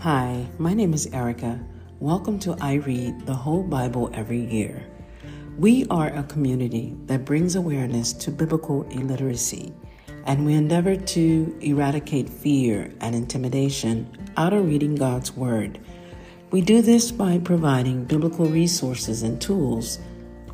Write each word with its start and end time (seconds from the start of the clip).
Hi, 0.00 0.46
my 0.56 0.72
name 0.72 0.94
is 0.94 1.08
Erica. 1.12 1.60
Welcome 1.98 2.38
to 2.38 2.56
I 2.58 2.76
Read 2.76 3.26
the 3.26 3.34
Whole 3.34 3.62
Bible 3.62 4.10
Every 4.14 4.40
Year. 4.40 4.86
We 5.58 5.84
are 5.90 6.08
a 6.08 6.22
community 6.22 6.96
that 7.04 7.26
brings 7.26 7.54
awareness 7.54 8.14
to 8.14 8.30
biblical 8.30 8.84
illiteracy, 8.84 9.74
and 10.24 10.46
we 10.46 10.54
endeavor 10.54 10.96
to 10.96 11.58
eradicate 11.60 12.30
fear 12.30 12.94
and 13.02 13.14
intimidation 13.14 14.10
out 14.38 14.54
of 14.54 14.64
reading 14.64 14.94
God's 14.94 15.36
Word. 15.36 15.78
We 16.50 16.62
do 16.62 16.80
this 16.80 17.12
by 17.12 17.36
providing 17.36 18.06
biblical 18.06 18.46
resources 18.46 19.22
and 19.22 19.38
tools 19.38 19.98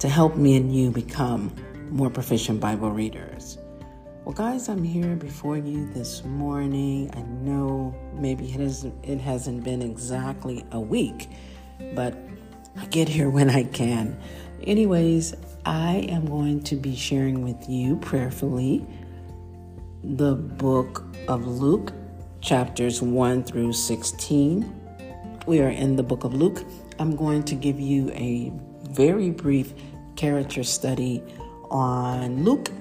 to 0.00 0.08
help 0.08 0.34
me 0.34 0.56
and 0.56 0.74
you 0.74 0.90
become 0.90 1.54
more 1.90 2.10
proficient 2.10 2.58
Bible 2.58 2.90
readers. 2.90 3.58
Well, 4.26 4.34
guys, 4.34 4.68
I'm 4.68 4.82
here 4.82 5.14
before 5.14 5.56
you 5.56 5.88
this 5.92 6.24
morning. 6.24 7.12
I 7.14 7.22
know 7.22 7.94
maybe 8.12 8.52
it, 8.52 8.58
is, 8.58 8.84
it 9.04 9.20
hasn't 9.20 9.62
been 9.62 9.80
exactly 9.80 10.64
a 10.72 10.80
week, 10.80 11.28
but 11.94 12.18
I 12.76 12.86
get 12.86 13.08
here 13.08 13.30
when 13.36 13.48
I 13.48 13.62
can. 13.62 14.18
Anyways, 14.64 15.32
I 15.64 16.08
am 16.08 16.26
going 16.26 16.60
to 16.64 16.74
be 16.74 16.96
sharing 16.96 17.44
with 17.44 17.68
you 17.68 17.98
prayerfully 17.98 18.84
the 20.02 20.34
book 20.34 21.04
of 21.28 21.46
Luke, 21.46 21.92
chapters 22.40 23.00
1 23.00 23.44
through 23.44 23.74
16. 23.74 24.74
We 25.46 25.60
are 25.60 25.70
in 25.70 25.94
the 25.94 26.02
book 26.02 26.24
of 26.24 26.34
Luke. 26.34 26.64
I'm 26.98 27.14
going 27.14 27.44
to 27.44 27.54
give 27.54 27.78
you 27.78 28.10
a 28.10 28.52
very 28.90 29.30
brief 29.30 29.72
character 30.16 30.64
study 30.64 31.22
on 31.70 32.42
Luke 32.42 32.72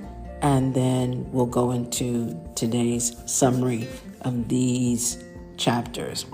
and 0.46 0.76
then 0.76 1.26
we'll 1.32 1.48
go 1.48 1.72
into 1.72 2.40
today's 2.54 3.16
summary 3.26 3.88
of 4.22 4.48
these 4.48 5.24
chapters. 5.58 6.28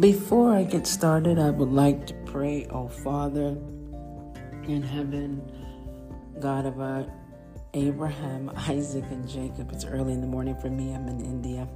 Before 0.00 0.52
I 0.52 0.64
get 0.64 0.84
started, 0.84 1.38
I 1.38 1.50
would 1.50 1.70
like 1.70 2.08
to 2.08 2.14
pray, 2.26 2.66
oh 2.70 2.88
Father 2.88 3.56
in 4.66 4.82
heaven, 4.82 5.40
God 6.40 6.66
of 6.66 6.80
our 6.80 7.06
Abraham, 7.72 8.50
Isaac, 8.56 9.04
and 9.12 9.28
Jacob. 9.28 9.70
It's 9.72 9.84
early 9.84 10.12
in 10.12 10.22
the 10.22 10.26
morning 10.26 10.56
for 10.56 10.68
me, 10.68 10.92
I'm 10.92 11.06
in 11.06 11.20
India. 11.20 11.68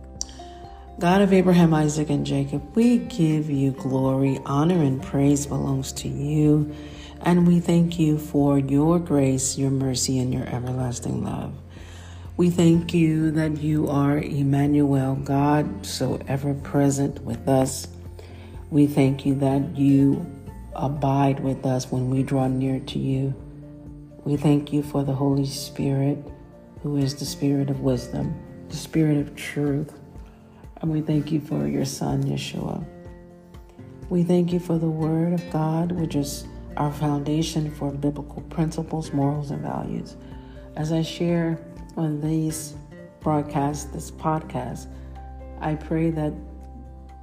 God 0.98 1.22
of 1.22 1.32
Abraham, 1.32 1.72
Isaac, 1.72 2.10
and 2.10 2.26
Jacob, 2.26 2.74
we 2.74 2.98
give 2.98 3.48
you 3.48 3.70
glory, 3.70 4.40
honor, 4.44 4.82
and 4.82 5.00
praise 5.00 5.46
belongs 5.46 5.92
to 5.92 6.08
you. 6.08 6.74
And 7.22 7.46
we 7.46 7.60
thank 7.60 7.98
you 7.98 8.18
for 8.18 8.58
your 8.58 8.98
grace, 8.98 9.58
your 9.58 9.70
mercy, 9.70 10.18
and 10.18 10.32
your 10.32 10.46
everlasting 10.46 11.22
love. 11.22 11.52
We 12.36 12.48
thank 12.48 12.94
you 12.94 13.30
that 13.32 13.58
you 13.58 13.88
are 13.88 14.16
Emmanuel, 14.16 15.16
God, 15.16 15.84
so 15.84 16.18
ever 16.26 16.54
present 16.54 17.22
with 17.22 17.46
us. 17.46 17.86
We 18.70 18.86
thank 18.86 19.26
you 19.26 19.34
that 19.36 19.76
you 19.76 20.24
abide 20.74 21.40
with 21.40 21.66
us 21.66 21.90
when 21.92 22.08
we 22.08 22.22
draw 22.22 22.46
near 22.46 22.80
to 22.80 22.98
you. 22.98 23.34
We 24.24 24.38
thank 24.38 24.72
you 24.72 24.82
for 24.82 25.04
the 25.04 25.12
Holy 25.12 25.44
Spirit, 25.44 26.18
who 26.82 26.96
is 26.96 27.16
the 27.16 27.26
Spirit 27.26 27.68
of 27.68 27.80
wisdom, 27.80 28.34
the 28.70 28.76
Spirit 28.76 29.18
of 29.18 29.36
truth. 29.36 29.92
And 30.80 30.90
we 30.90 31.02
thank 31.02 31.30
you 31.30 31.40
for 31.40 31.66
your 31.66 31.84
Son, 31.84 32.24
Yeshua. 32.24 32.82
We 34.08 34.22
thank 34.22 34.52
you 34.52 34.60
for 34.60 34.78
the 34.78 34.88
Word 34.88 35.34
of 35.34 35.50
God, 35.50 35.92
which 35.92 36.14
is 36.14 36.46
our 36.80 36.90
foundation 36.90 37.70
for 37.70 37.92
biblical 37.92 38.40
principles, 38.44 39.12
morals, 39.12 39.50
and 39.50 39.60
values. 39.60 40.16
As 40.76 40.92
I 40.92 41.02
share 41.02 41.60
on 41.98 42.22
these 42.22 42.74
broadcasts, 43.20 43.84
this 43.92 44.10
podcast, 44.10 44.86
I 45.60 45.74
pray 45.74 46.10
that 46.10 46.32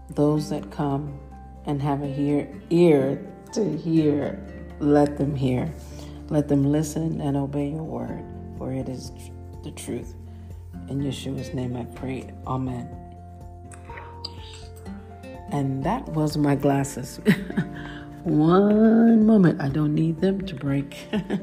those 0.09 0.51
that 0.51 0.69
come 0.69 1.19
and 1.65 1.81
have 1.81 2.03
a 2.03 2.07
hear, 2.07 2.47
ear 2.69 3.19
to 3.53 3.75
hear, 3.75 4.39
let 4.79 5.17
them 5.17 5.35
hear. 5.35 5.73
Let 6.29 6.47
them 6.47 6.63
listen 6.63 7.19
and 7.19 7.35
obey 7.35 7.71
your 7.71 7.83
word, 7.83 8.23
for 8.59 8.71
it 8.71 8.87
is 8.87 9.11
the 9.63 9.71
truth. 9.71 10.13
In 10.87 11.01
Yeshua's 11.01 11.51
name 11.55 11.75
I 11.75 11.85
pray. 11.85 12.31
Amen. 12.45 12.87
And 15.51 15.83
that 15.83 16.07
was 16.09 16.37
my 16.37 16.53
glasses. 16.53 17.19
One 18.27 19.25
moment. 19.25 19.61
I 19.61 19.69
don't 19.69 19.95
need 19.95 20.19
them 20.19 20.45
to 20.47 20.53
break. 20.53 20.97
uh, 21.13 21.39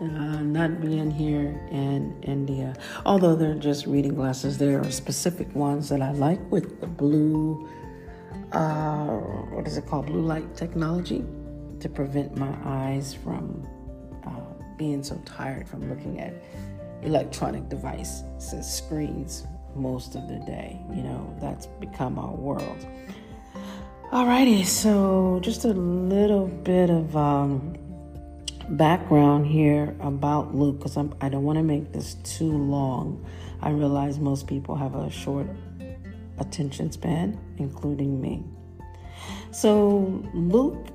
not 0.00 0.80
being 0.80 1.10
here 1.10 1.60
in 1.70 2.16
India. 2.22 2.74
Although 3.04 3.36
they're 3.36 3.54
just 3.54 3.84
reading 3.84 4.14
glasses, 4.14 4.56
there 4.56 4.80
are 4.80 4.90
specific 4.90 5.54
ones 5.54 5.90
that 5.90 6.00
I 6.00 6.12
like 6.12 6.40
with 6.50 6.80
the 6.80 6.86
blue, 6.86 7.68
uh, 8.52 9.18
what 9.52 9.66
is 9.66 9.76
it 9.76 9.86
called? 9.86 10.06
Blue 10.06 10.22
light 10.22 10.56
technology 10.56 11.22
to 11.80 11.90
prevent 11.90 12.38
my 12.38 12.56
eyes 12.64 13.12
from 13.12 13.68
uh, 14.26 14.64
being 14.78 15.02
so 15.02 15.20
tired 15.26 15.68
from 15.68 15.90
looking 15.90 16.20
at 16.20 16.32
electronic 17.02 17.68
devices, 17.68 18.24
screens 18.62 19.46
most 19.76 20.14
of 20.14 20.26
the 20.28 20.38
day. 20.46 20.80
You 20.88 21.02
know, 21.02 21.36
that's 21.38 21.66
become 21.66 22.18
our 22.18 22.34
world. 22.34 22.86
Alrighty, 24.14 24.64
so 24.64 25.40
just 25.42 25.64
a 25.64 25.72
little 25.72 26.46
bit 26.46 26.88
of 26.88 27.16
um, 27.16 27.76
background 28.68 29.44
here 29.44 29.96
about 29.98 30.54
Luke 30.54 30.78
because 30.78 30.96
I 30.96 31.28
don't 31.28 31.42
want 31.42 31.58
to 31.58 31.64
make 31.64 31.92
this 31.92 32.14
too 32.22 32.52
long. 32.56 33.26
I 33.60 33.70
realize 33.70 34.20
most 34.20 34.46
people 34.46 34.76
have 34.76 34.94
a 34.94 35.10
short 35.10 35.48
attention 36.38 36.92
span, 36.92 37.40
including 37.58 38.20
me. 38.20 38.44
So, 39.50 40.22
Luke 40.32 40.86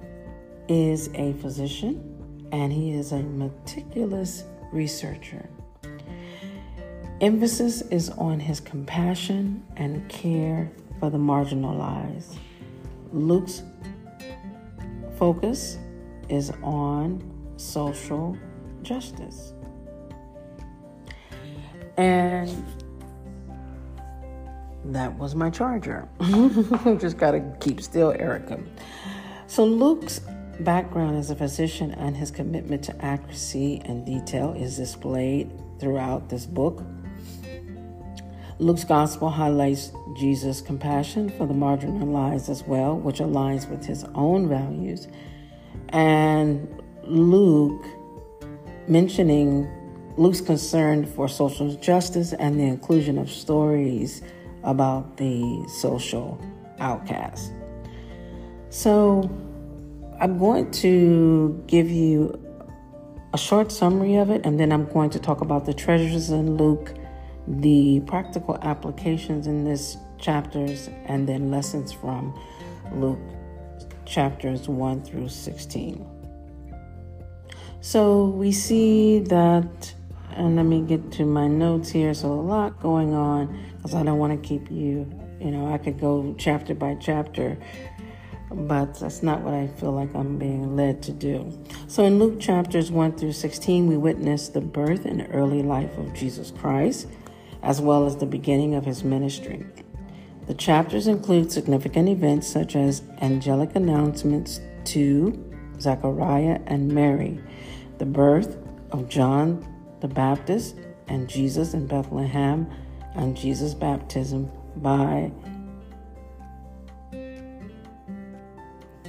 is 0.70 1.10
a 1.14 1.34
physician 1.42 2.48
and 2.54 2.72
he 2.72 2.94
is 2.94 3.12
a 3.12 3.20
meticulous 3.20 4.46
researcher. 4.72 5.50
Emphasis 7.20 7.82
is 7.82 8.12
on 8.12 8.40
his 8.40 8.62
compassion 8.62 9.66
and 9.76 10.08
care 10.08 10.72
for 11.02 11.10
the 11.10 11.18
marginalized. 11.18 12.38
Luke's 13.12 13.64
focus 15.18 15.78
is 16.30 16.52
on 16.64 17.24
social 17.58 18.38
justice. 18.82 19.54
And 21.98 22.66
that 24.86 25.14
was 25.16 25.36
my 25.36 25.50
charger. 25.50 26.08
Just 27.00 27.18
got 27.18 27.32
to 27.32 27.42
keep 27.60 27.82
still, 27.82 28.12
Erica. 28.12 28.60
So, 29.48 29.66
Luke's 29.66 30.22
background 30.62 31.18
as 31.18 31.30
a 31.30 31.36
physician 31.36 31.92
and 31.94 32.16
his 32.16 32.32
commitment 32.32 32.84
to 32.84 33.06
accuracy 33.06 33.82
and 33.86 34.06
detail 34.06 34.54
is 34.54 34.78
displayed 34.78 35.52
throughout 35.80 36.30
this 36.30 36.46
book. 36.46 36.84
Luke's 38.60 38.84
gospel 38.84 39.30
highlights 39.30 39.94
Jesus' 40.18 40.60
compassion 40.60 41.30
for 41.30 41.48
the 41.48 41.54
marginalized 41.54 42.50
as 42.50 42.62
well, 42.64 42.98
which 42.98 43.20
aligns 43.20 43.70
with 43.70 43.86
his 43.86 44.04
own 44.16 44.50
values. 44.50 45.08
And 45.90 46.68
Luke 47.04 47.86
mentioning 48.90 49.66
Luke's 50.18 50.42
concern 50.42 51.06
for 51.06 51.30
social 51.30 51.74
justice 51.76 52.34
and 52.34 52.60
the 52.60 52.66
inclusion 52.66 53.18
of 53.18 53.32
stories 53.32 54.22
about 54.64 55.16
the 55.16 55.66
social 55.80 56.38
outcast. 56.80 57.54
So, 58.72 59.30
I'm 60.20 60.38
going 60.38 60.70
to 60.72 61.64
give 61.68 61.90
you 61.90 62.38
a 63.34 63.38
short 63.38 63.72
summary 63.72 64.16
of 64.16 64.30
it, 64.30 64.46
and 64.46 64.60
then 64.60 64.74
I'm 64.74 64.86
going 64.92 65.12
to 65.12 65.20
talk 65.20 65.40
about 65.40 65.66
the 65.66 65.74
treasures 65.74 66.30
in 66.30 66.58
Luke 66.58 66.94
the 67.50 68.00
practical 68.02 68.58
applications 68.62 69.48
in 69.48 69.64
this 69.64 69.98
chapters 70.20 70.90
and 71.06 71.28
then 71.28 71.50
lessons 71.50 71.92
from 71.92 72.38
Luke 72.94 73.20
chapters 74.06 74.68
1 74.68 75.04
through 75.04 75.30
16. 75.30 76.06
So 77.82 78.26
we 78.26 78.52
see 78.52 79.20
that, 79.20 79.94
and 80.32 80.56
let 80.58 80.66
me 80.66 80.82
get 80.82 81.12
to 81.14 81.26
my 81.26 81.48
notes 81.48 81.90
here. 81.90 82.14
So 82.14 82.32
a 82.32 82.34
lot 82.34 82.80
going 82.82 83.14
on 83.14 83.58
because 83.78 83.96
I 83.96 84.04
don't 84.04 84.20
want 84.20 84.42
to 84.42 84.48
keep 84.48 84.70
you, 84.70 85.10
you 85.40 85.52
know, 85.52 85.74
I 85.74 85.78
could 85.78 86.00
go 86.00 86.36
chapter 86.38 86.76
by 86.76 86.96
chapter, 86.96 87.58
but 88.52 89.00
that's 89.00 89.24
not 89.24 89.42
what 89.42 89.54
I 89.54 89.68
feel 89.68 89.94
like 89.94 90.14
I'm 90.14 90.38
being 90.38 90.76
led 90.76 91.02
to 91.04 91.14
do. 91.14 91.58
So 91.88 92.04
in 92.04 92.20
Luke 92.20 92.40
chapters 92.40 92.92
1 92.92 93.18
through 93.18 93.32
16, 93.32 93.88
we 93.88 93.96
witness 93.96 94.50
the 94.50 94.62
birth 94.62 95.06
and 95.06 95.28
early 95.32 95.64
life 95.64 95.98
of 95.98 96.14
Jesus 96.14 96.52
Christ 96.52 97.08
as 97.64 97.82
well 97.82 98.06
as 98.06 98.18
the 98.18 98.26
beginning 98.26 98.76
of 98.76 98.86
his 98.86 99.04
ministry. 99.04 99.66
The 100.48 100.54
chapters 100.54 101.08
include 101.08 101.52
significant 101.52 102.10
events 102.10 102.48
such 102.48 102.76
as 102.76 103.04
angelic 103.22 103.76
announcements 103.76 104.60
to 104.86 105.46
Zechariah 105.80 106.60
and 106.66 106.92
Mary, 106.92 107.40
the 108.00 108.06
birth 108.06 108.58
of 108.92 109.10
John 109.10 109.66
the 110.00 110.08
Baptist 110.08 110.76
and 111.08 111.28
Jesus 111.28 111.74
in 111.74 111.88
Bethlehem, 111.88 112.70
and 113.16 113.36
Jesus' 113.36 113.74
baptism 113.74 114.50
by 114.78 115.32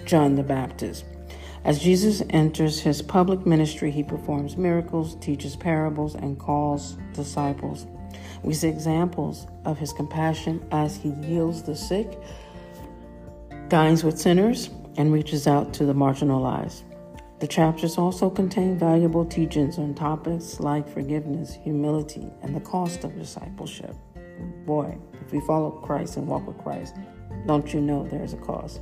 John 0.04 0.34
the 0.34 0.42
Baptist. 0.42 1.04
As 1.64 1.78
Jesus 1.78 2.22
enters 2.30 2.80
his 2.80 3.02
public 3.02 3.46
ministry, 3.46 3.90
he 3.90 4.02
performs 4.02 4.56
miracles, 4.56 5.14
teaches 5.16 5.56
parables, 5.56 6.14
and 6.14 6.38
calls 6.38 6.96
disciples. 7.12 7.86
We 8.42 8.54
see 8.54 8.68
examples 8.68 9.46
of 9.64 9.78
his 9.78 9.92
compassion 9.92 10.66
as 10.72 10.96
he 10.96 11.12
heals 11.24 11.62
the 11.62 11.76
sick, 11.76 12.18
dines 13.68 14.02
with 14.02 14.18
sinners, 14.18 14.70
and 14.96 15.12
reaches 15.12 15.46
out 15.46 15.72
to 15.74 15.84
the 15.84 15.94
marginalized. 15.94 16.82
The 17.40 17.46
chapters 17.46 17.96
also 17.96 18.28
contain 18.28 18.78
valuable 18.78 19.24
teachings 19.24 19.78
on 19.78 19.94
topics 19.94 20.60
like 20.60 20.86
forgiveness, 20.88 21.54
humility, 21.54 22.30
and 22.42 22.54
the 22.54 22.60
cost 22.60 23.04
of 23.04 23.16
discipleship. 23.16 23.94
Boy, 24.66 24.98
if 25.24 25.32
we 25.32 25.40
follow 25.40 25.70
Christ 25.70 26.16
and 26.16 26.26
walk 26.26 26.46
with 26.46 26.58
Christ, 26.58 26.96
don't 27.46 27.72
you 27.72 27.80
know 27.80 28.06
there's 28.06 28.34
a 28.34 28.38
cost? 28.38 28.80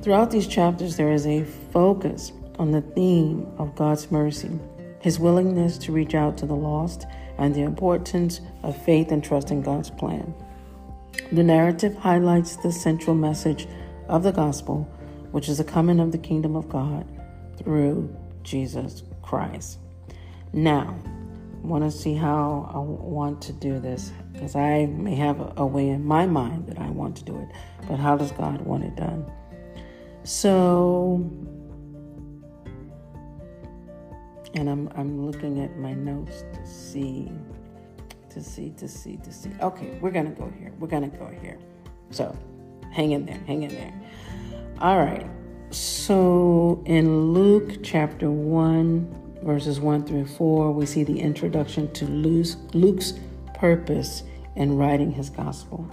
Throughout 0.00 0.30
these 0.30 0.46
chapters, 0.46 0.96
there 0.96 1.12
is 1.12 1.26
a 1.26 1.44
focus 1.44 2.32
on 2.58 2.70
the 2.70 2.80
theme 2.80 3.46
of 3.58 3.74
God's 3.74 4.10
mercy, 4.10 4.58
His 5.02 5.18
willingness 5.18 5.76
to 5.78 5.92
reach 5.92 6.14
out 6.14 6.38
to 6.38 6.46
the 6.46 6.56
lost, 6.56 7.06
and 7.38 7.54
the 7.54 7.62
importance 7.62 8.40
of 8.62 8.80
faith 8.84 9.10
and 9.10 9.22
trust 9.22 9.50
in 9.50 9.62
God's 9.62 9.90
plan. 9.90 10.34
The 11.32 11.42
narrative 11.42 11.94
highlights 11.96 12.56
the 12.56 12.72
central 12.72 13.16
message 13.16 13.66
of 14.08 14.22
the 14.22 14.32
gospel, 14.32 14.88
which 15.32 15.48
is 15.48 15.58
the 15.58 15.64
coming 15.64 15.98
of 15.98 16.12
the 16.12 16.18
kingdom 16.18 16.56
of 16.56 16.68
God 16.68 17.06
through 17.58 18.14
Jesus 18.42 19.02
Christ. 19.22 19.78
Now, 20.52 20.96
I 21.04 21.66
want 21.66 21.84
to 21.84 21.90
see 21.90 22.14
how 22.14 22.70
I 22.72 22.78
want 22.78 23.40
to 23.42 23.52
do 23.52 23.78
this 23.78 24.12
because 24.32 24.56
I 24.56 24.86
may 24.86 25.14
have 25.14 25.52
a, 25.56 25.66
way 25.66 25.88
in 25.88 26.04
my 26.04 26.26
mind 26.26 26.66
that 26.66 26.78
I 26.78 26.90
want 26.90 27.16
to 27.16 27.24
do 27.24 27.38
it, 27.38 27.48
but 27.88 27.98
how 27.98 28.16
does 28.16 28.32
God 28.32 28.60
want 28.62 28.84
it 28.84 28.96
done? 28.96 29.30
So, 30.24 31.30
and 34.54 34.68
I'm 34.68 34.88
I'm 34.96 35.26
looking 35.26 35.60
at 35.60 35.76
my 35.78 35.94
notes 35.94 36.44
to 36.52 36.66
see, 36.66 37.30
to 38.30 38.42
see, 38.42 38.70
to 38.70 38.88
see, 38.88 39.16
to 39.18 39.32
see. 39.32 39.50
Okay, 39.60 39.98
we're 40.00 40.10
gonna 40.10 40.30
go 40.30 40.52
here. 40.58 40.72
We're 40.78 40.88
gonna 40.88 41.08
go 41.08 41.26
here. 41.40 41.58
So, 42.10 42.36
hang 42.90 43.12
in 43.12 43.26
there, 43.26 43.40
hang 43.46 43.62
in 43.62 43.70
there. 43.70 43.94
All 44.80 44.98
right. 44.98 45.26
So 45.70 46.82
in 46.84 47.32
Luke 47.32 47.82
chapter 47.82 48.30
1, 48.30 49.38
verses 49.42 49.80
1 49.80 50.04
through 50.04 50.26
4, 50.26 50.70
we 50.72 50.84
see 50.84 51.02
the 51.02 51.18
introduction 51.18 51.90
to 51.92 52.04
Luke's 52.04 53.14
purpose 53.54 54.22
in 54.54 54.76
writing 54.76 55.10
his 55.10 55.30
gospel. 55.30 55.88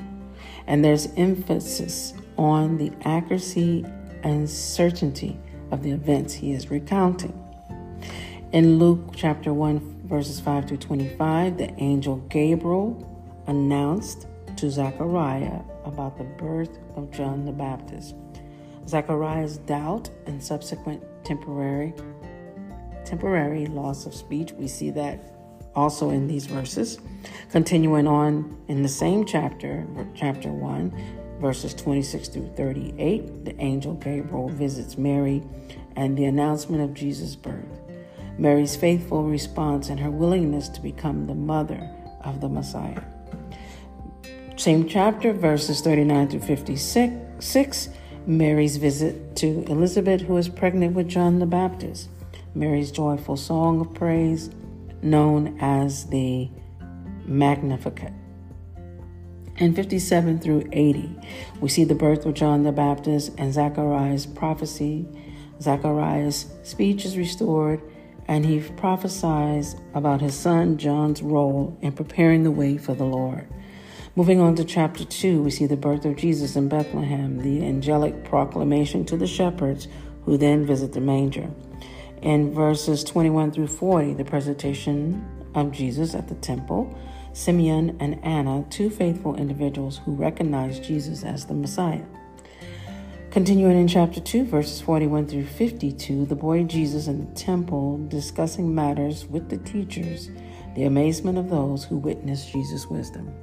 And 0.67 0.83
there's 0.83 1.07
emphasis 1.15 2.13
on 2.37 2.77
the 2.77 2.91
accuracy 3.05 3.85
and 4.23 4.49
certainty 4.49 5.39
of 5.71 5.81
the 5.81 5.91
events 5.91 6.33
he 6.33 6.51
is 6.51 6.69
recounting. 6.69 7.33
In 8.51 8.79
Luke 8.79 9.13
chapter 9.15 9.53
1, 9.53 10.05
verses 10.05 10.39
5 10.39 10.67
through 10.67 10.77
25, 10.77 11.59
the 11.59 11.71
angel 11.79 12.15
Gabriel 12.29 13.05
announced 13.45 14.25
to 14.57 14.71
Zechariah 14.71 15.59
about 15.85 16.17
the 16.17 16.23
birth 16.23 16.79
of 16.95 17.11
John 17.11 17.45
the 17.45 17.51
Baptist. 17.51 18.15
Zechariah's 18.87 19.57
doubt 19.57 20.09
and 20.25 20.43
subsequent 20.43 21.03
temporary 21.23 21.93
temporary 23.05 23.67
loss 23.67 24.07
of 24.07 24.15
speech. 24.15 24.51
We 24.53 24.67
see 24.67 24.89
that 24.91 25.19
also 25.75 26.09
in 26.09 26.27
these 26.27 26.47
verses. 26.47 26.97
Continuing 27.51 28.07
on 28.07 28.59
in 28.67 28.81
the 28.81 28.89
same 28.89 29.25
chapter, 29.25 29.85
chapter 30.15 30.51
1, 30.51 31.37
verses 31.39 31.75
26 31.75 32.29
through 32.29 32.51
38, 32.55 33.45
the 33.45 33.55
angel 33.61 33.93
Gabriel 33.93 34.49
visits 34.49 34.97
Mary 34.97 35.43
and 35.95 36.17
the 36.17 36.25
announcement 36.25 36.81
of 36.81 36.95
Jesus' 36.95 37.35
birth. 37.35 37.79
Mary's 38.39 38.77
faithful 38.77 39.25
response 39.25 39.89
and 39.89 39.99
her 39.99 40.09
willingness 40.09 40.69
to 40.69 40.81
become 40.81 41.27
the 41.27 41.35
mother 41.35 41.89
of 42.23 42.39
the 42.39 42.47
Messiah. 42.47 43.01
Same 44.55 44.87
chapter, 44.87 45.33
verses 45.33 45.81
39 45.81 46.29
through 46.29 46.39
56, 46.39 47.89
Mary's 48.25 48.77
visit 48.77 49.35
to 49.35 49.65
Elizabeth, 49.67 50.21
who 50.21 50.37
is 50.37 50.47
pregnant 50.47 50.95
with 50.95 51.09
John 51.09 51.39
the 51.39 51.45
Baptist. 51.45 52.09
Mary's 52.55 52.91
joyful 52.91 53.35
song 53.35 53.81
of 53.81 53.93
praise, 53.93 54.49
known 55.01 55.57
as 55.59 56.05
the 56.05 56.49
Magnificat. 57.25 58.13
In 59.57 59.75
57 59.75 60.39
through 60.39 60.69
80, 60.71 61.13
we 61.59 61.67
see 61.67 61.83
the 61.83 61.93
birth 61.93 62.25
of 62.25 62.35
John 62.35 62.63
the 62.63 62.71
Baptist 62.71 63.33
and 63.37 63.53
Zechariah's 63.53 64.25
prophecy. 64.25 65.05
Zechariah's 65.61 66.45
speech 66.63 67.03
is 67.03 67.17
restored, 67.17 67.81
and 68.29 68.45
he 68.45 68.59
prophesies 68.77 69.75
about 69.95 70.21
his 70.21 70.35
son 70.35 70.77
John's 70.77 71.23
role 71.23 71.75
in 71.81 71.91
preparing 71.91 72.43
the 72.43 72.51
way 72.51 72.77
for 72.77 72.93
the 72.93 73.03
Lord. 73.03 73.47
Moving 74.15 74.39
on 74.39 74.55
to 74.57 74.63
chapter 74.63 75.03
2, 75.03 75.41
we 75.41 75.49
see 75.49 75.65
the 75.65 75.75
birth 75.75 76.05
of 76.05 76.15
Jesus 76.15 76.55
in 76.55 76.69
Bethlehem, 76.69 77.39
the 77.39 77.65
angelic 77.65 78.23
proclamation 78.23 79.03
to 79.05 79.17
the 79.17 79.25
shepherds 79.25 79.87
who 80.25 80.37
then 80.37 80.63
visit 80.63 80.93
the 80.93 81.01
manger. 81.01 81.49
In 82.21 82.53
verses 82.53 83.03
21 83.03 83.51
through 83.51 83.65
40, 83.65 84.13
the 84.13 84.25
presentation 84.25 85.25
of 85.55 85.71
Jesus 85.71 86.13
at 86.13 86.27
the 86.27 86.35
temple, 86.35 86.95
Simeon 87.33 87.97
and 87.99 88.23
Anna, 88.23 88.63
two 88.69 88.91
faithful 88.91 89.37
individuals 89.37 90.01
who 90.05 90.11
recognize 90.11 90.79
Jesus 90.79 91.23
as 91.23 91.47
the 91.47 91.55
Messiah. 91.55 92.05
Continuing 93.39 93.79
in 93.79 93.87
chapter 93.87 94.19
2, 94.19 94.43
verses 94.43 94.81
41 94.81 95.25
through 95.25 95.45
52, 95.45 96.25
the 96.25 96.35
boy 96.35 96.61
Jesus 96.63 97.07
in 97.07 97.19
the 97.19 97.35
temple 97.35 97.97
discussing 98.09 98.75
matters 98.75 99.27
with 99.27 99.47
the 99.47 99.55
teachers, 99.59 100.29
the 100.75 100.83
amazement 100.83 101.37
of 101.37 101.49
those 101.49 101.85
who 101.85 101.95
witnessed 101.95 102.51
Jesus' 102.51 102.87
wisdom. 102.87 103.33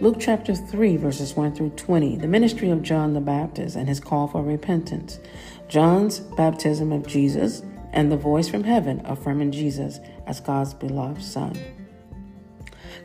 Luke 0.00 0.18
chapter 0.20 0.54
3, 0.54 0.96
verses 0.96 1.34
1 1.34 1.56
through 1.56 1.70
20, 1.70 2.18
the 2.18 2.28
ministry 2.28 2.70
of 2.70 2.82
John 2.82 3.14
the 3.14 3.20
Baptist 3.20 3.74
and 3.74 3.88
his 3.88 3.98
call 3.98 4.28
for 4.28 4.44
repentance, 4.44 5.18
John's 5.66 6.20
baptism 6.20 6.92
of 6.92 7.08
Jesus, 7.08 7.64
and 7.92 8.12
the 8.12 8.16
voice 8.16 8.46
from 8.48 8.62
heaven 8.62 9.02
affirming 9.06 9.50
Jesus 9.50 9.98
as 10.28 10.38
God's 10.38 10.72
beloved 10.72 11.20
Son. 11.20 11.58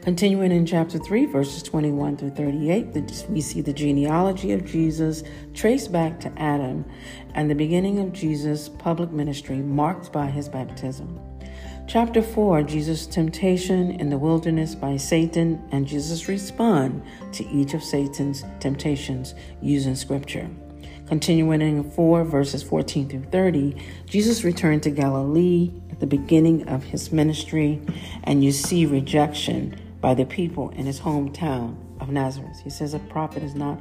Continuing 0.01 0.53
in 0.53 0.65
chapter 0.65 0.97
3, 0.97 1.25
verses 1.25 1.61
21 1.63 2.15
through 2.15 2.29
38, 2.29 3.27
we 3.29 3.41
see 3.41 3.59
the 3.59 3.73
genealogy 3.73 4.53
of 4.53 4.63
Jesus 4.63 5.23
traced 5.53 5.91
back 5.91 6.19
to 6.21 6.31
Adam 6.37 6.85
and 7.33 7.49
the 7.49 7.55
beginning 7.55 7.99
of 7.99 8.13
Jesus' 8.13 8.69
public 8.69 9.11
ministry 9.11 9.57
marked 9.57 10.13
by 10.13 10.27
his 10.27 10.47
baptism. 10.47 11.19
Chapter 11.87 12.21
4 12.21 12.63
Jesus' 12.63 13.05
temptation 13.05 13.91
in 13.91 14.09
the 14.09 14.17
wilderness 14.17 14.75
by 14.75 14.95
Satan 14.95 15.61
and 15.71 15.85
Jesus' 15.85 16.27
respond 16.29 17.01
to 17.33 17.45
each 17.47 17.73
of 17.73 17.83
Satan's 17.83 18.45
temptations 18.59 19.35
using 19.61 19.95
scripture. 19.95 20.49
Continuing 21.07 21.61
in 21.61 21.89
4 21.91 22.23
verses 22.23 22.63
14 22.63 23.09
through 23.09 23.23
30, 23.23 23.75
Jesus 24.05 24.43
returned 24.43 24.83
to 24.83 24.89
Galilee 24.89 25.71
at 25.89 25.99
the 25.99 26.07
beginning 26.07 26.67
of 26.67 26.83
his 26.83 27.11
ministry, 27.11 27.81
and 28.23 28.43
you 28.43 28.51
see 28.51 28.85
rejection 28.85 29.77
by 30.01 30.13
the 30.13 30.25
people 30.25 30.69
in 30.71 30.85
his 30.85 30.99
hometown 30.99 31.75
of 31.99 32.09
Nazareth. 32.09 32.59
He 32.63 32.69
says 32.69 32.93
a 32.93 32.99
prophet 32.99 33.43
is 33.43 33.55
not 33.55 33.79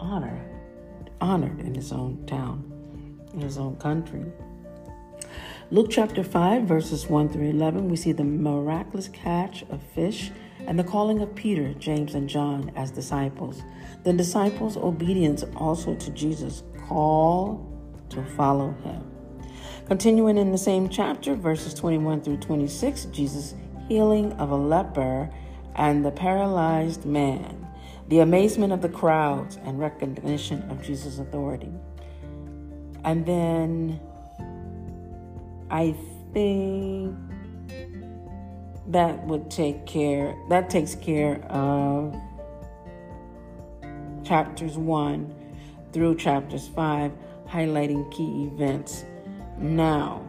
honored, 0.00 1.10
honored 1.20 1.60
in 1.60 1.74
his 1.74 1.92
own 1.92 2.24
town, 2.26 3.20
in 3.32 3.40
his 3.40 3.58
own 3.58 3.76
country. 3.76 4.24
Luke 5.70 5.88
chapter 5.90 6.22
5, 6.22 6.64
verses 6.64 7.08
1 7.08 7.30
through 7.30 7.48
11, 7.48 7.88
we 7.88 7.96
see 7.96 8.12
the 8.12 8.24
miraculous 8.24 9.08
catch 9.08 9.62
of 9.70 9.82
fish 9.82 10.30
and 10.66 10.78
the 10.78 10.84
calling 10.84 11.20
of 11.22 11.34
Peter, 11.34 11.72
James, 11.74 12.14
and 12.14 12.28
John 12.28 12.70
as 12.76 12.90
disciples. 12.90 13.62
The 14.04 14.12
disciples' 14.12 14.76
obedience 14.76 15.44
also 15.56 15.94
to 15.94 16.10
Jesus' 16.10 16.62
call 16.86 17.66
to 18.10 18.22
follow 18.36 18.72
him. 18.84 19.02
Continuing 19.86 20.36
in 20.36 20.52
the 20.52 20.58
same 20.58 20.88
chapter, 20.88 21.34
verses 21.34 21.74
21 21.74 22.20
through 22.20 22.36
26, 22.38 23.06
Jesus' 23.06 23.54
healing 23.88 24.32
of 24.34 24.50
a 24.50 24.56
leper 24.56 25.30
and 25.76 26.04
the 26.04 26.10
paralyzed 26.10 27.04
man, 27.04 27.66
the 28.08 28.20
amazement 28.20 28.72
of 28.72 28.82
the 28.82 28.88
crowds, 28.88 29.58
and 29.64 29.78
recognition 29.78 30.62
of 30.70 30.82
Jesus' 30.82 31.18
authority. 31.18 31.72
And 33.04 33.26
then 33.26 34.00
I 35.70 35.94
think 36.32 37.16
that 38.88 39.24
would 39.26 39.50
take 39.50 39.86
care, 39.86 40.36
that 40.50 40.68
takes 40.68 40.94
care 40.94 41.42
of 41.46 42.14
chapters 44.24 44.76
1 44.76 45.34
through 45.92 46.16
chapters 46.16 46.68
5, 46.68 47.12
highlighting 47.48 48.10
key 48.12 48.50
events. 48.52 49.04
Now, 49.58 50.24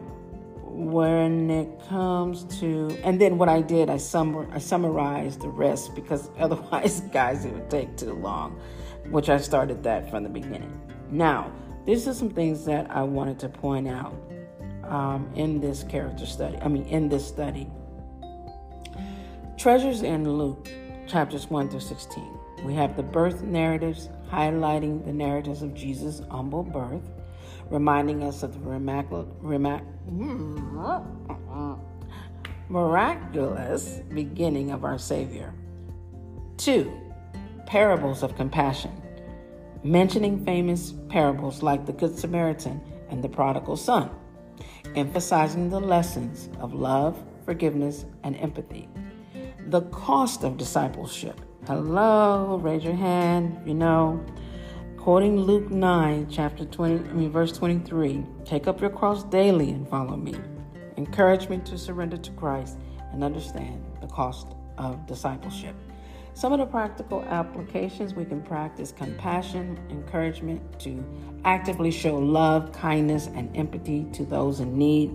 when 0.74 1.50
it 1.50 1.68
comes 1.88 2.44
to, 2.58 2.98
and 3.04 3.20
then 3.20 3.38
what 3.38 3.48
I 3.48 3.60
did, 3.60 3.88
I, 3.88 3.94
summar, 3.94 4.52
I 4.52 4.58
summarized 4.58 5.40
the 5.40 5.48
rest 5.48 5.94
because 5.94 6.30
otherwise, 6.38 7.00
guys, 7.12 7.44
it 7.44 7.52
would 7.52 7.70
take 7.70 7.96
too 7.96 8.12
long, 8.12 8.60
which 9.10 9.28
I 9.28 9.38
started 9.38 9.82
that 9.84 10.10
from 10.10 10.24
the 10.24 10.28
beginning. 10.28 10.80
Now, 11.10 11.52
these 11.86 12.08
are 12.08 12.14
some 12.14 12.30
things 12.30 12.64
that 12.64 12.90
I 12.90 13.02
wanted 13.02 13.38
to 13.40 13.48
point 13.48 13.86
out 13.88 14.14
um, 14.84 15.30
in 15.36 15.60
this 15.60 15.84
character 15.84 16.26
study. 16.26 16.58
I 16.58 16.68
mean, 16.68 16.86
in 16.86 17.08
this 17.08 17.26
study. 17.26 17.70
Treasures 19.56 20.02
in 20.02 20.28
Luke, 20.28 20.68
chapters 21.06 21.48
1 21.48 21.68
through 21.70 21.80
16. 21.80 22.38
We 22.64 22.74
have 22.74 22.96
the 22.96 23.02
birth 23.02 23.42
narratives 23.42 24.08
highlighting 24.30 25.04
the 25.04 25.12
narratives 25.12 25.62
of 25.62 25.74
Jesus' 25.74 26.22
humble 26.30 26.64
birth, 26.64 27.10
reminding 27.70 28.24
us 28.24 28.42
of 28.42 28.54
the 28.54 28.60
Hmm. 30.08 31.76
miraculous 32.68 34.00
beginning 34.12 34.70
of 34.70 34.84
our 34.84 34.98
Savior. 34.98 35.54
Two, 36.56 36.92
parables 37.66 38.22
of 38.22 38.36
compassion, 38.36 38.90
mentioning 39.82 40.44
famous 40.44 40.92
parables 41.08 41.62
like 41.62 41.86
the 41.86 41.92
Good 41.92 42.18
Samaritan 42.18 42.80
and 43.08 43.24
the 43.24 43.28
prodigal 43.28 43.76
son, 43.76 44.10
emphasizing 44.94 45.70
the 45.70 45.80
lessons 45.80 46.48
of 46.60 46.74
love, 46.74 47.22
forgiveness, 47.44 48.04
and 48.24 48.36
empathy. 48.36 48.88
The 49.68 49.82
cost 49.82 50.44
of 50.44 50.58
discipleship. 50.58 51.40
Hello, 51.66 52.58
raise 52.62 52.84
your 52.84 52.94
hand, 52.94 53.58
you 53.66 53.74
know. 53.74 54.24
Quoting 55.04 55.38
Luke 55.38 55.70
9, 55.70 56.28
chapter 56.30 56.64
20, 56.64 57.10
I 57.10 57.12
mean, 57.12 57.30
verse 57.30 57.52
23 57.52 58.24
Take 58.46 58.66
up 58.66 58.80
your 58.80 58.88
cross 58.88 59.22
daily 59.24 59.68
and 59.68 59.86
follow 59.86 60.16
me. 60.16 60.34
Encouragement 60.96 61.66
to 61.66 61.76
surrender 61.76 62.16
to 62.16 62.30
Christ 62.30 62.78
and 63.12 63.22
understand 63.22 63.84
the 64.00 64.06
cost 64.06 64.46
of 64.78 65.06
discipleship. 65.06 65.74
Some 66.32 66.54
of 66.54 66.58
the 66.58 66.64
practical 66.64 67.22
applications 67.24 68.14
we 68.14 68.24
can 68.24 68.40
practice 68.40 68.92
compassion, 68.92 69.78
encouragement 69.90 70.80
to 70.80 71.04
actively 71.44 71.90
show 71.90 72.16
love, 72.16 72.72
kindness, 72.72 73.26
and 73.26 73.54
empathy 73.54 74.06
to 74.14 74.24
those 74.24 74.60
in 74.60 74.78
need. 74.78 75.12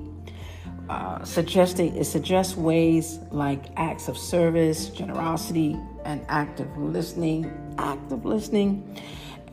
Uh, 0.87 1.23
suggesting 1.23 1.95
it 1.97 2.05
suggests 2.05 2.55
ways 2.55 3.17
like 3.31 3.65
acts 3.75 4.07
of 4.07 4.19
service, 4.19 4.89
generosity, 4.89 5.75
and 6.05 6.23
active 6.29 6.77
listening, 6.77 7.51
active 7.79 8.23
listening, 8.23 9.01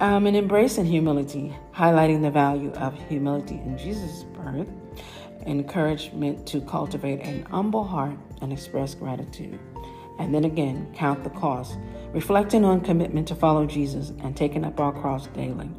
um, 0.00 0.26
and 0.26 0.36
embracing 0.36 0.84
humility, 0.84 1.54
highlighting 1.74 2.22
the 2.22 2.30
value 2.30 2.70
of 2.72 2.94
humility 3.08 3.54
in 3.54 3.78
Jesus' 3.78 4.24
birth, 4.24 4.68
encouragement 5.46 6.46
to 6.46 6.60
cultivate 6.62 7.20
an 7.20 7.42
humble 7.44 7.84
heart 7.84 8.18
and 8.42 8.52
express 8.52 8.94
gratitude. 8.94 9.58
And 10.18 10.34
then 10.34 10.44
again, 10.44 10.92
count 10.94 11.24
the 11.24 11.30
cost, 11.30 11.78
reflecting 12.12 12.64
on 12.64 12.80
commitment 12.80 13.28
to 13.28 13.34
follow 13.34 13.66
Jesus 13.66 14.10
and 14.22 14.36
taking 14.36 14.64
up 14.64 14.80
our 14.80 14.92
cross 14.92 15.26
daily. 15.28 15.70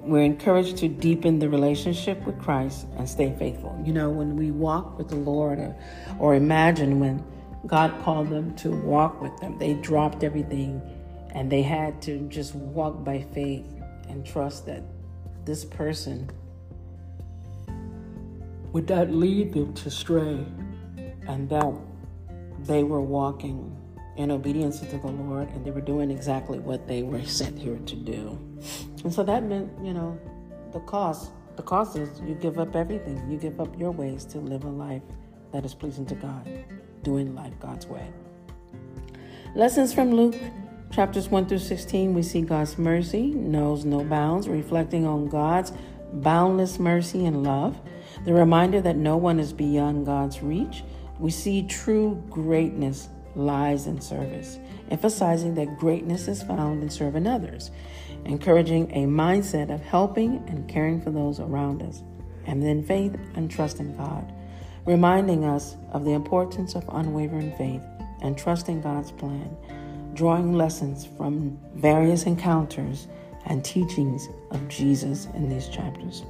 We're 0.00 0.24
encouraged 0.24 0.78
to 0.78 0.88
deepen 0.88 1.38
the 1.38 1.48
relationship 1.48 2.24
with 2.26 2.38
Christ 2.40 2.86
and 2.96 3.08
stay 3.08 3.34
faithful. 3.38 3.80
You 3.84 3.92
know, 3.92 4.10
when 4.10 4.36
we 4.36 4.50
walk 4.50 4.98
with 4.98 5.08
the 5.08 5.16
Lord, 5.16 5.58
or, 5.60 5.76
or 6.18 6.34
imagine 6.34 6.98
when 6.98 7.24
God 7.66 7.96
called 8.02 8.28
them 8.28 8.54
to 8.56 8.70
walk 8.70 9.22
with 9.22 9.36
them, 9.38 9.58
they 9.58 9.74
dropped 9.74 10.24
everything 10.24 10.82
and 11.32 11.50
they 11.50 11.62
had 11.62 12.00
to 12.02 12.20
just 12.28 12.54
walk 12.54 13.04
by 13.04 13.26
faith 13.34 13.66
and 14.08 14.24
trust 14.24 14.66
that 14.66 14.82
this 15.44 15.64
person 15.64 16.30
would 18.72 18.88
not 18.88 19.10
lead 19.10 19.52
them 19.52 19.72
to 19.74 19.90
stray 19.90 20.44
and 21.28 21.48
that 21.48 21.74
they 22.60 22.84
were 22.84 23.00
walking 23.00 23.76
in 24.16 24.30
obedience 24.30 24.80
to 24.80 24.98
the 24.98 25.06
Lord 25.06 25.48
and 25.50 25.64
they 25.64 25.70
were 25.70 25.80
doing 25.80 26.10
exactly 26.10 26.58
what 26.58 26.86
they 26.86 27.02
were 27.02 27.22
sent 27.24 27.58
here 27.58 27.78
to 27.78 27.96
do. 27.96 28.38
And 29.04 29.12
so 29.12 29.22
that 29.24 29.42
meant, 29.44 29.70
you 29.82 29.94
know, 29.94 30.18
the 30.72 30.80
cost. 30.80 31.32
The 31.56 31.62
cost 31.62 31.96
is 31.96 32.20
you 32.20 32.34
give 32.34 32.58
up 32.58 32.76
everything. 32.76 33.30
You 33.30 33.36
give 33.36 33.60
up 33.60 33.78
your 33.78 33.90
ways 33.90 34.24
to 34.26 34.38
live 34.38 34.64
a 34.64 34.70
life 34.70 35.02
that 35.52 35.64
is 35.64 35.74
pleasing 35.74 36.06
to 36.06 36.14
God, 36.14 36.48
doing 37.02 37.34
life 37.34 37.52
God's 37.60 37.86
way. 37.86 38.10
Lessons 39.54 39.92
from 39.92 40.12
Luke 40.12 40.36
Chapters 40.92 41.30
1 41.30 41.46
through 41.46 41.58
16, 41.58 42.12
we 42.12 42.22
see 42.22 42.42
God's 42.42 42.76
mercy 42.76 43.28
knows 43.28 43.86
no 43.86 44.04
bounds, 44.04 44.46
reflecting 44.46 45.06
on 45.06 45.26
God's 45.26 45.72
boundless 46.12 46.78
mercy 46.78 47.24
and 47.24 47.42
love. 47.42 47.80
The 48.26 48.34
reminder 48.34 48.78
that 48.82 48.96
no 48.96 49.16
one 49.16 49.40
is 49.40 49.54
beyond 49.54 50.04
God's 50.04 50.42
reach. 50.42 50.84
We 51.18 51.30
see 51.30 51.62
true 51.62 52.22
greatness 52.28 53.08
lies 53.34 53.86
in 53.86 54.02
service, 54.02 54.58
emphasizing 54.90 55.54
that 55.54 55.78
greatness 55.78 56.28
is 56.28 56.42
found 56.42 56.82
in 56.82 56.90
serving 56.90 57.26
others, 57.26 57.70
encouraging 58.26 58.90
a 58.90 59.06
mindset 59.06 59.72
of 59.72 59.80
helping 59.80 60.44
and 60.48 60.68
caring 60.68 61.00
for 61.00 61.10
those 61.10 61.40
around 61.40 61.82
us, 61.82 62.02
and 62.44 62.62
then 62.62 62.82
faith 62.82 63.16
and 63.34 63.50
trust 63.50 63.80
in 63.80 63.96
God, 63.96 64.30
reminding 64.84 65.46
us 65.46 65.74
of 65.90 66.04
the 66.04 66.12
importance 66.12 66.74
of 66.74 66.84
unwavering 66.92 67.56
faith 67.56 67.82
and 68.20 68.36
trusting 68.36 68.82
God's 68.82 69.10
plan 69.10 69.56
drawing 70.14 70.54
lessons 70.54 71.06
from 71.16 71.58
various 71.74 72.24
encounters 72.24 73.08
and 73.46 73.64
teachings 73.64 74.28
of 74.50 74.68
Jesus 74.68 75.26
in 75.34 75.48
these 75.48 75.68
chapters. 75.68 76.22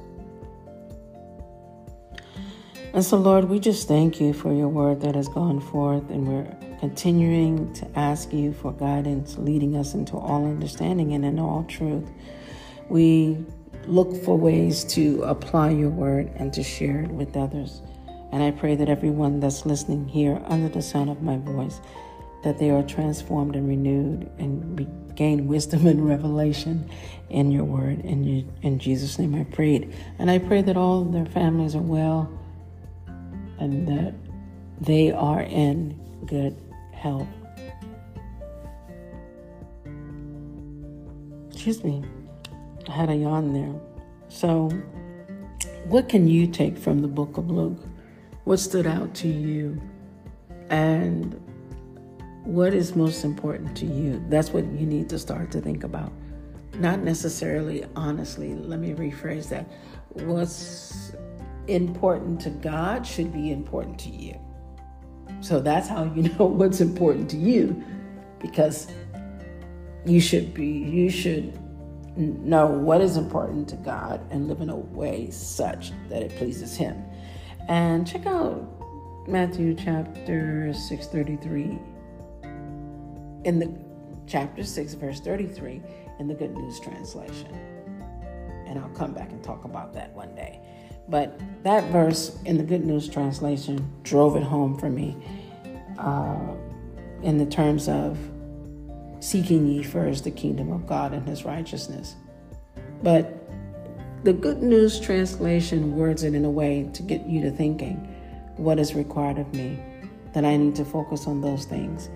And 2.93 3.03
so, 3.03 3.17
Lord, 3.17 3.45
we 3.45 3.59
just 3.59 3.87
thank 3.87 4.21
you 4.21 4.33
for 4.33 4.53
your 4.53 4.67
word 4.67 5.01
that 5.01 5.15
has 5.15 5.27
gone 5.27 5.59
forth, 5.59 6.09
and 6.11 6.27
we're 6.27 6.55
continuing 6.79 7.73
to 7.73 7.87
ask 7.97 8.31
you 8.31 8.53
for 8.53 8.71
guidance, 8.71 9.35
leading 9.37 9.75
us 9.75 9.95
into 9.95 10.15
all 10.15 10.45
understanding 10.45 11.13
and 11.13 11.25
in 11.25 11.39
all 11.39 11.63
truth. 11.63 12.07
We 12.89 13.43
look 13.87 14.15
for 14.23 14.37
ways 14.37 14.83
to 14.85 15.23
apply 15.23 15.71
your 15.71 15.89
word 15.89 16.31
and 16.35 16.53
to 16.53 16.61
share 16.61 17.01
it 17.01 17.09
with 17.09 17.35
others. 17.35 17.81
And 18.31 18.43
I 18.43 18.51
pray 18.51 18.75
that 18.75 18.89
everyone 18.89 19.39
that's 19.39 19.65
listening 19.65 20.07
here 20.07 20.41
under 20.45 20.69
the 20.69 20.81
sound 20.81 21.09
of 21.09 21.21
my 21.21 21.37
voice 21.37 21.79
that 22.43 22.59
they 22.59 22.69
are 22.69 22.83
transformed 22.83 23.55
and 23.55 23.67
renewed 23.67 24.29
and 24.37 24.87
gain 25.15 25.47
wisdom 25.47 25.87
and 25.87 26.07
revelation 26.07 26.89
in 27.29 27.51
your 27.51 27.63
word. 27.63 27.99
In, 28.01 28.23
your, 28.23 28.45
in 28.61 28.79
Jesus' 28.79 29.17
name 29.17 29.33
I 29.35 29.43
prayed. 29.45 29.93
And 30.19 30.29
I 30.29 30.39
pray 30.39 30.61
that 30.61 30.77
all 30.77 31.03
their 31.03 31.25
families 31.25 31.75
are 31.75 31.81
well 31.81 32.31
and 33.59 33.87
that 33.87 34.13
they 34.81 35.11
are 35.11 35.41
in 35.41 35.99
good 36.25 36.59
health. 36.93 37.27
Excuse 41.51 41.83
me, 41.83 42.03
I 42.89 42.91
had 42.91 43.09
a 43.09 43.15
yawn 43.15 43.53
there. 43.53 43.73
So, 44.27 44.69
what 45.85 46.09
can 46.09 46.27
you 46.27 46.47
take 46.47 46.77
from 46.77 47.01
the 47.01 47.07
book 47.07 47.37
of 47.37 47.49
Luke? 47.49 47.79
What 48.43 48.57
stood 48.57 48.85
out 48.85 49.13
to 49.15 49.27
you? 49.29 49.81
And 50.69 51.39
what 52.43 52.73
is 52.73 52.95
most 52.95 53.23
important 53.23 53.75
to 53.77 53.85
you? 53.85 54.23
That's 54.29 54.49
what 54.49 54.65
you 54.65 54.85
need 54.85 55.09
to 55.09 55.19
start 55.19 55.51
to 55.51 55.61
think 55.61 55.83
about. 55.83 56.11
Not 56.75 56.99
necessarily, 56.99 57.85
honestly, 57.95 58.53
let 58.55 58.79
me 58.79 58.93
rephrase 58.93 59.49
that. 59.49 59.69
What's 60.09 61.13
important 61.67 62.41
to 62.41 62.49
God 62.49 63.05
should 63.07 63.31
be 63.31 63.51
important 63.51 63.97
to 63.99 64.09
you. 64.09 64.39
So 65.41 65.59
that's 65.59 65.87
how 65.87 66.05
you 66.15 66.23
know 66.39 66.45
what's 66.45 66.81
important 66.81 67.29
to 67.31 67.37
you 67.37 67.83
because 68.39 68.87
you 70.05 70.19
should 70.19 70.53
be, 70.53 70.67
you 70.67 71.09
should 71.09 71.57
know 72.17 72.67
what 72.67 73.01
is 73.01 73.15
important 73.17 73.69
to 73.69 73.75
God 73.77 74.21
and 74.29 74.47
live 74.47 74.61
in 74.61 74.69
a 74.69 74.75
way 74.75 75.29
such 75.31 75.91
that 76.09 76.21
it 76.21 76.35
pleases 76.35 76.75
Him. 76.75 77.01
And 77.69 78.05
check 78.05 78.25
out 78.25 78.67
Matthew 79.27 79.73
chapter 79.73 80.73
633 80.73 81.79
in 83.45 83.59
the 83.59 83.71
chapter 84.27 84.63
6, 84.63 84.93
verse 84.95 85.19
33 85.19 85.81
in 86.19 86.27
the 86.27 86.33
Good 86.33 86.53
News 86.55 86.79
Translation. 86.79 87.53
And 88.65 88.79
I'll 88.79 88.89
come 88.89 89.13
back 89.13 89.31
and 89.31 89.43
talk 89.43 89.65
about 89.65 89.93
that 89.93 90.13
one 90.13 90.33
day. 90.35 90.59
But 91.09 91.39
that 91.63 91.83
verse 91.91 92.37
in 92.45 92.57
the 92.57 92.63
Good 92.63 92.85
News 92.85 93.09
Translation 93.09 93.91
drove 94.03 94.35
it 94.35 94.43
home 94.43 94.77
for 94.77 94.89
me 94.89 95.17
uh, 95.99 96.53
in 97.21 97.37
the 97.37 97.45
terms 97.45 97.89
of 97.89 98.17
seeking 99.19 99.67
ye 99.67 99.83
first 99.83 100.23
the 100.23 100.31
kingdom 100.31 100.71
of 100.71 100.87
God 100.87 101.13
and 101.13 101.27
his 101.27 101.43
righteousness. 101.43 102.15
But 103.01 103.39
the 104.23 104.33
Good 104.33 104.63
News 104.63 104.99
Translation 104.99 105.95
words 105.95 106.23
it 106.23 106.33
in 106.33 106.45
a 106.45 106.49
way 106.49 106.89
to 106.93 107.03
get 107.03 107.25
you 107.25 107.41
to 107.41 107.51
thinking 107.51 107.97
what 108.55 108.79
is 108.79 108.95
required 108.95 109.37
of 109.37 109.53
me, 109.53 109.77
that 110.33 110.45
I 110.45 110.55
need 110.55 110.75
to 110.75 110.85
focus 110.85 111.27
on 111.27 111.41
those 111.41 111.65
things 111.65 112.09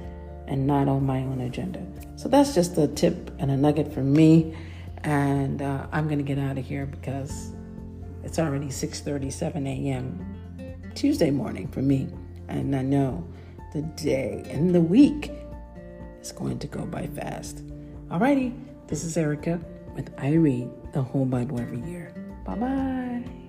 and 0.48 0.66
not 0.66 0.88
on 0.88 1.06
my 1.06 1.20
own 1.20 1.42
agenda. 1.42 1.86
So 2.16 2.30
that's 2.30 2.56
just 2.56 2.78
a 2.78 2.88
tip 2.88 3.32
and 3.40 3.52
a 3.52 3.58
nugget 3.58 3.94
from 3.94 4.14
me. 4.14 4.56
And 5.04 5.62
uh, 5.62 5.88
I'm 5.92 6.08
going 6.08 6.18
to 6.18 6.24
get 6.24 6.40
out 6.40 6.58
of 6.58 6.66
here 6.66 6.86
because 6.86 7.52
it's 8.24 8.40
already 8.40 8.68
6:37 8.68 9.68
a.m. 9.68 10.36
Tuesday 10.96 11.30
morning 11.30 11.68
for 11.68 11.82
me, 11.82 12.10
and 12.48 12.76
I 12.76 12.82
know 12.82 13.26
the 13.74 13.84
day 13.84 14.44
and 14.50 14.74
the 14.74 14.82
week 14.82 15.32
is 16.22 16.32
going 16.32 16.60
to 16.60 16.68
go 16.68 16.86
by 16.86 17.08
fast. 17.08 17.64
Alrighty, 18.10 18.54
this 18.88 19.04
is 19.04 19.16
Erica 19.16 19.62
with 19.96 20.12
I 20.18 20.34
Read 20.34 20.70
the 20.94 21.02
Whole 21.02 21.26
Bible 21.26 21.60
Every 21.60 21.82
Year. 21.82 22.14
Bye 22.46 22.56
bye. 22.56 23.47